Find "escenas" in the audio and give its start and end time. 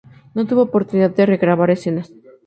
1.69-2.11